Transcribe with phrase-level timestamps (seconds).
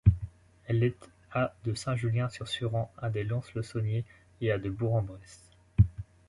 [0.65, 0.95] Elle est
[1.31, 4.03] à de Saint-Julien sur Suran, à de Lons-le-Saunier
[4.41, 5.43] et à de Bourg-en-Bresse.